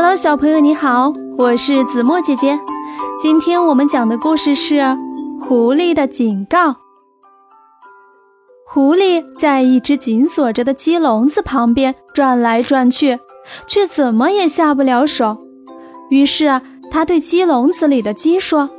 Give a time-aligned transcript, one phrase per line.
[0.00, 2.56] Hello，小朋友你好，我是子墨姐姐。
[3.18, 4.74] 今天我们讲的故事是
[5.40, 6.70] 《狐狸的警告》。
[8.64, 13.18] 狐狸在一只紧锁着的鸡笼子旁边转来转去，
[13.66, 15.36] 却怎么也下不了手。
[16.10, 16.60] 于是
[16.92, 18.70] 他对鸡笼子里的鸡说：“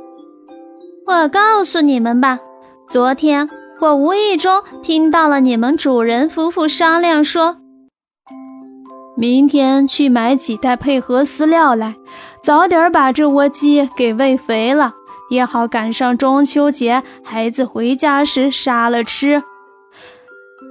[1.04, 2.38] 我告诉你们吧，
[2.88, 3.46] 昨天
[3.82, 7.58] 我无意中听到了你们主人夫妇商量说。”
[9.20, 11.96] 明天去买几袋配合饲料来，
[12.42, 14.94] 早点把这窝鸡给喂肥了，
[15.28, 19.42] 也好赶上中秋节孩子回家时杀了吃。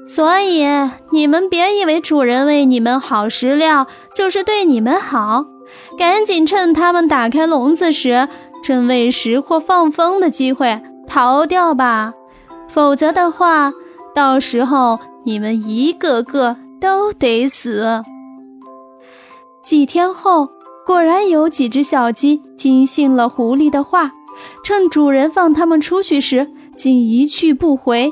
[0.07, 0.65] 所以
[1.11, 3.85] 你们别以为主人喂你们好食料
[4.15, 5.45] 就是对你们好，
[5.95, 8.27] 赶紧趁他们打开笼子时，
[8.63, 12.13] 趁喂食或放风的机会逃掉吧，
[12.67, 13.71] 否则的话，
[14.15, 18.01] 到时候你们一个个都得死。
[19.69, 20.49] 几天后，
[20.83, 24.11] 果然有几只小鸡听信了狐狸的话，
[24.63, 28.11] 趁主人放它们出去时，竟一去不回。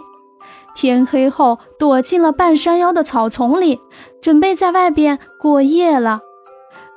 [0.76, 3.80] 天黑后，躲进了半山腰的草丛里，
[4.22, 6.20] 准备在外边过夜了。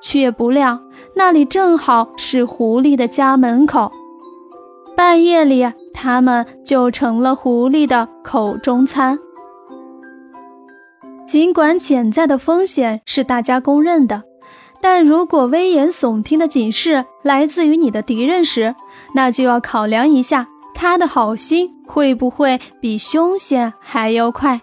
[0.03, 0.79] 却不料，
[1.15, 3.91] 那里正好是狐狸的家门口。
[4.95, 9.19] 半夜里，它们就成了狐狸的口中餐。
[11.27, 14.25] 尽管潜在的风险是大家公认的。
[14.81, 18.75] 但如果危言耸听的警示来自于你的敌人时，
[19.15, 24.61] 那就要考量一下他的好心会不会比凶险还要快。